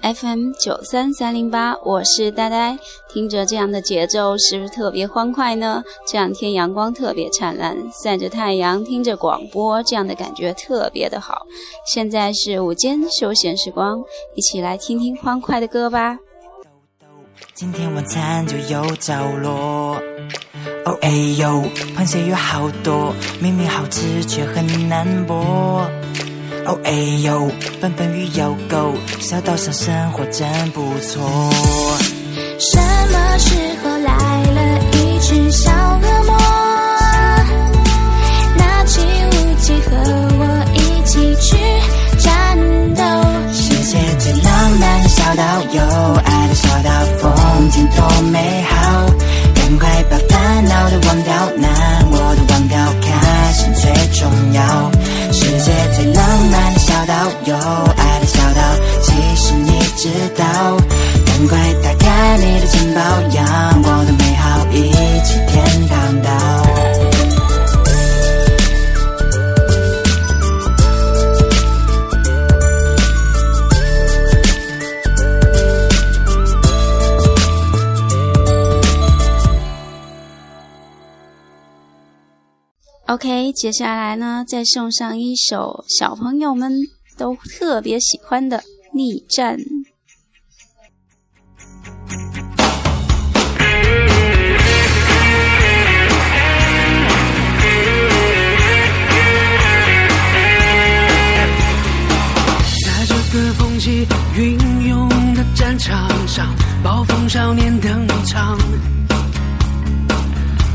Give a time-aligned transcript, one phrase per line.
[0.00, 2.78] FM 九三三零八，我是呆呆。
[3.08, 5.82] 听着这样的节奏，是不是特别欢快呢？
[6.06, 11.46] 这两天阳光特别灿烂，晒着太阳，听着广播，这样的感觉特别的好。
[11.86, 14.02] 现在是午间休闲时光，
[14.34, 16.18] 一起来听听欢快的歌吧。
[17.54, 20.00] 今天晚餐就有着落。
[20.84, 21.62] 哦哎呦，
[21.96, 25.84] 螃蟹有好多，明明好吃却很难剥。
[26.66, 27.48] 哦哎呦，
[27.80, 31.22] 笨笨鱼有够，小岛上生活真不错。
[57.96, 58.60] 爱的小岛，
[59.02, 60.76] 其实你知道，
[61.24, 63.00] 赶快打开你的钱包，
[63.34, 64.90] 阳光的美好，一
[65.24, 66.30] 起天堂岛。
[83.08, 86.72] OK，接下来呢，再送上一首小朋友们
[87.16, 88.58] 都特别喜欢的
[88.92, 89.56] 《逆战》。
[102.84, 104.06] 在这个风起
[104.36, 108.58] 云涌的战场上，暴风少年登场。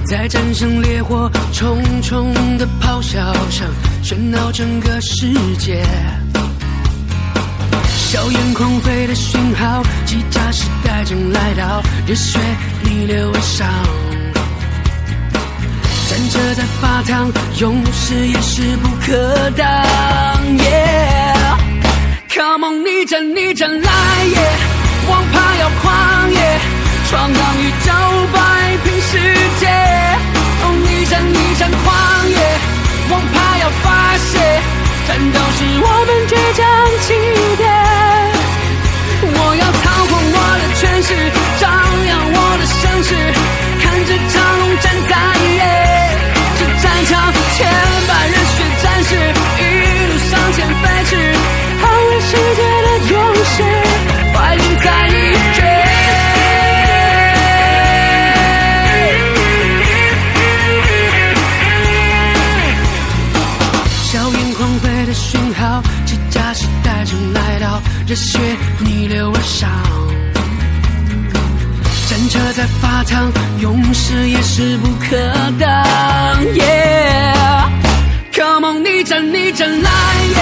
[0.06, 3.66] 在战胜烈火重重的咆哮声，
[4.04, 5.82] 喧闹整个世界。
[8.12, 12.38] 硝烟狂飞的讯号，机甲时代正来到，热血
[12.84, 13.66] 逆流而上。
[16.10, 19.66] 战车在发烫，勇士也势不可挡。
[22.28, 23.92] Come on，逆战逆战来
[24.26, 24.52] 耶，
[25.10, 26.60] 王牌要狂野，
[27.10, 27.94] 闯荡宇宙，
[28.34, 29.18] 摆平世
[29.62, 29.71] 界。
[64.12, 68.38] 硝烟狂飞的讯号，机甲时代正来到，热血
[68.80, 69.70] 逆流而上。
[72.10, 75.16] 战车在发烫，勇士也势不可
[75.58, 76.44] 挡。
[76.54, 76.62] ye
[78.34, 79.90] come on，逆战逆战来
[80.28, 80.36] 也，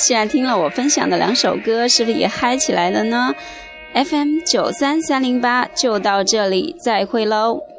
[0.00, 3.34] 哈，现在听了我分享的两首歌，是不是也嗨起来了呢
[3.92, 7.69] ？FM 九三三零八就到这里，再会喽。